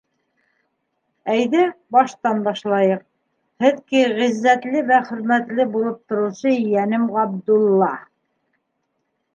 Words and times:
Әйҙә, 1.33 1.65
баштан 1.95 2.41
башлайыҡ: 2.47 3.03
Һеҙ 3.65 3.77
ки 3.93 4.01
ғиззәтле 4.21 4.83
вә 4.89 4.99
хөрмәтле 5.11 5.69
булып 5.77 6.01
тороусы 6.11 6.57
ейәнем 6.57 7.09
Ғабдулла! 7.19 7.97